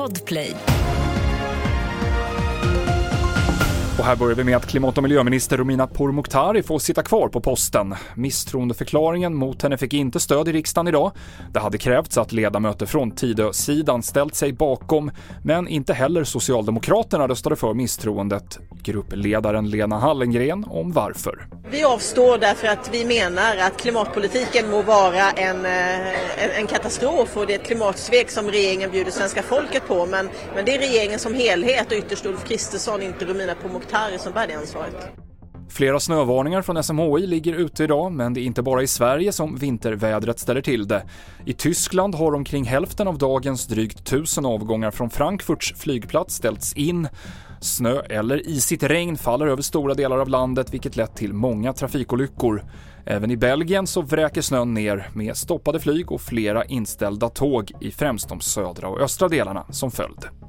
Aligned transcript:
Podplay. 0.00 0.56
Och 3.98 4.04
här 4.04 4.16
börjar 4.16 4.36
vi 4.36 4.44
med 4.44 4.56
att 4.56 4.66
klimat 4.66 4.96
och 4.96 5.02
miljöminister 5.02 5.56
Romina 5.56 5.86
Pourmokhtari 5.86 6.62
får 6.62 6.78
sitta 6.78 7.02
kvar 7.02 7.28
på 7.28 7.40
posten. 7.40 7.94
Misstroendeförklaringen 8.14 9.34
mot 9.34 9.62
henne 9.62 9.78
fick 9.78 9.94
inte 9.94 10.20
stöd 10.20 10.48
i 10.48 10.52
riksdagen 10.52 10.88
idag. 10.88 11.12
Det 11.52 11.60
hade 11.60 11.78
krävts 11.78 12.18
att 12.18 12.32
ledamöter 12.32 12.86
från 12.86 13.10
Tidö-sidan 13.10 14.02
ställt 14.02 14.34
sig 14.34 14.52
bakom, 14.52 15.10
men 15.44 15.68
inte 15.68 15.94
heller 15.94 16.24
Socialdemokraterna 16.24 17.28
röstade 17.28 17.56
för 17.56 17.74
misstroendet. 17.74 18.58
Gruppledaren 18.82 19.70
Lena 19.70 19.98
Hallengren 19.98 20.64
om 20.68 20.92
varför. 20.92 21.59
Vi 21.68 21.84
avstår 21.84 22.38
därför 22.38 22.68
att 22.68 22.94
vi 22.94 23.04
menar 23.04 23.56
att 23.56 23.76
klimatpolitiken 23.76 24.70
må 24.70 24.82
vara 24.82 25.30
en, 25.30 25.64
eh, 25.66 26.44
en, 26.44 26.50
en 26.50 26.66
katastrof 26.66 27.36
och 27.36 27.46
det 27.46 27.54
är 27.54 27.58
ett 27.58 27.66
klimatsvek 27.66 28.30
som 28.30 28.50
regeringen 28.50 28.90
bjuder 28.90 29.10
svenska 29.10 29.42
folket 29.42 29.86
på. 29.88 30.06
Men, 30.06 30.30
men 30.54 30.64
det 30.64 30.74
är 30.74 30.78
regeringen 30.78 31.18
som 31.18 31.34
helhet 31.34 31.86
och 31.86 31.98
ytterst 31.98 32.26
Ulf 32.26 32.44
Kristersson, 32.44 33.02
inte 33.02 33.24
Romina 33.24 33.54
Pourmokhtari 33.54 34.18
som 34.18 34.32
bär 34.32 34.46
det 34.46 34.54
ansvaret. 34.54 35.29
Flera 35.70 36.00
snövarningar 36.00 36.62
från 36.62 36.82
SMHI 36.82 37.26
ligger 37.26 37.52
ute 37.52 37.84
idag, 37.84 38.12
men 38.12 38.34
det 38.34 38.40
är 38.40 38.42
inte 38.42 38.62
bara 38.62 38.82
i 38.82 38.86
Sverige 38.86 39.32
som 39.32 39.56
vintervädret 39.56 40.38
ställer 40.38 40.60
till 40.60 40.88
det. 40.88 41.02
I 41.46 41.52
Tyskland 41.52 42.14
har 42.14 42.34
omkring 42.34 42.64
hälften 42.64 43.08
av 43.08 43.18
dagens 43.18 43.66
drygt 43.66 44.04
tusen 44.04 44.46
avgångar 44.46 44.90
från 44.90 45.10
Frankfurts 45.10 45.74
flygplats 45.76 46.34
ställts 46.34 46.72
in. 46.72 47.08
Snö 47.60 48.00
eller 48.00 48.48
isigt 48.48 48.82
regn 48.82 49.16
faller 49.16 49.46
över 49.46 49.62
stora 49.62 49.94
delar 49.94 50.18
av 50.18 50.28
landet 50.28 50.74
vilket 50.74 50.96
lett 50.96 51.16
till 51.16 51.32
många 51.32 51.72
trafikolyckor. 51.72 52.64
Även 53.06 53.30
i 53.30 53.36
Belgien 53.36 53.86
så 53.86 54.02
vräker 54.02 54.42
snön 54.42 54.74
ner 54.74 55.08
med 55.14 55.36
stoppade 55.36 55.80
flyg 55.80 56.12
och 56.12 56.20
flera 56.20 56.64
inställda 56.64 57.28
tåg 57.28 57.72
i 57.80 57.90
främst 57.90 58.28
de 58.28 58.40
södra 58.40 58.88
och 58.88 59.00
östra 59.00 59.28
delarna 59.28 59.66
som 59.70 59.90
följd. 59.90 60.39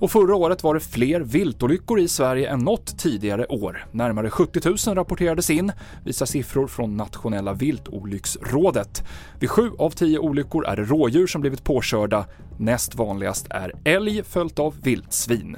Och 0.00 0.10
förra 0.10 0.34
året 0.34 0.62
var 0.62 0.74
det 0.74 0.80
fler 0.80 1.20
viltolyckor 1.20 2.00
i 2.00 2.08
Sverige 2.08 2.50
än 2.50 2.58
något 2.58 2.98
tidigare 2.98 3.46
år. 3.46 3.86
Närmare 3.92 4.30
70 4.30 4.88
000 4.88 4.96
rapporterades 4.96 5.50
in, 5.50 5.72
visar 6.04 6.26
siffror 6.26 6.66
från 6.66 6.96
Nationella 6.96 7.52
viltolycksrådet. 7.52 9.04
Vid 9.40 9.50
sju 9.50 9.70
av 9.78 9.90
tio 9.90 10.18
olyckor 10.18 10.66
är 10.66 10.76
det 10.76 10.84
rådjur 10.84 11.26
som 11.26 11.40
blivit 11.40 11.64
påkörda. 11.64 12.26
Näst 12.58 12.94
vanligast 12.94 13.46
är 13.50 13.72
älg 13.84 14.22
följt 14.22 14.58
av 14.58 14.74
vildsvin. 14.82 15.56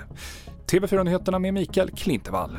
TV4-nyheterna 0.66 1.38
med 1.38 1.54
Mikael 1.54 1.90
Klintevall. 1.90 2.58